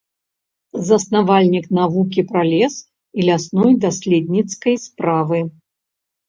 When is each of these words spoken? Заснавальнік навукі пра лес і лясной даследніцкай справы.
Заснавальнік 0.87 1.65
навукі 1.79 2.23
пра 2.31 2.41
лес 2.53 2.75
і 3.19 3.27
лясной 3.27 3.77
даследніцкай 3.85 4.75
справы. 4.87 5.45